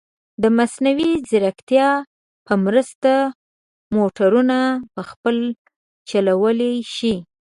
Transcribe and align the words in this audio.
د 0.41 0.43
مصنوعي 0.57 1.11
ځیرکتیا 1.29 1.89
په 2.45 2.53
مرسته، 2.65 3.11
موټرونه 3.95 4.57
په 4.93 5.01
خپله 5.09 5.45
چلولی 6.09 6.73
شي. 6.95 7.15